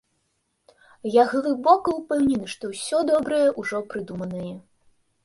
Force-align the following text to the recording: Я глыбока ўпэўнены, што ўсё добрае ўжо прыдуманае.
Я 1.15 1.25
глыбока 1.33 1.93
ўпэўнены, 1.97 2.47
што 2.53 2.71
ўсё 2.71 2.97
добрае 3.11 3.43
ўжо 3.61 3.83
прыдуманае. 3.93 4.53